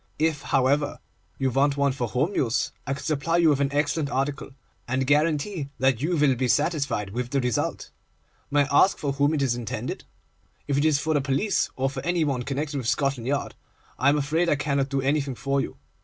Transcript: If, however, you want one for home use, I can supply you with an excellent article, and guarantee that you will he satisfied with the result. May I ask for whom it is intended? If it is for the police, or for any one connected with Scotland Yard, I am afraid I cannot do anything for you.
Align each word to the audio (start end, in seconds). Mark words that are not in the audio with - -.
If, 0.17 0.41
however, 0.41 0.97
you 1.37 1.51
want 1.51 1.77
one 1.77 1.91
for 1.91 2.07
home 2.07 2.33
use, 2.33 2.71
I 2.87 2.95
can 2.95 3.03
supply 3.03 3.37
you 3.37 3.49
with 3.49 3.59
an 3.59 3.71
excellent 3.71 4.09
article, 4.09 4.49
and 4.87 5.05
guarantee 5.05 5.69
that 5.77 6.01
you 6.01 6.17
will 6.17 6.35
he 6.35 6.47
satisfied 6.47 7.11
with 7.11 7.29
the 7.29 7.39
result. 7.39 7.91
May 8.49 8.65
I 8.67 8.79
ask 8.85 8.97
for 8.97 9.11
whom 9.13 9.35
it 9.35 9.43
is 9.43 9.53
intended? 9.53 10.05
If 10.67 10.75
it 10.75 10.85
is 10.85 10.97
for 10.97 11.13
the 11.13 11.21
police, 11.21 11.69
or 11.75 11.87
for 11.87 12.01
any 12.03 12.23
one 12.23 12.41
connected 12.41 12.77
with 12.77 12.87
Scotland 12.87 13.27
Yard, 13.27 13.53
I 13.99 14.09
am 14.09 14.17
afraid 14.17 14.49
I 14.49 14.55
cannot 14.55 14.89
do 14.89 15.01
anything 15.03 15.35
for 15.35 15.61
you. 15.61 15.77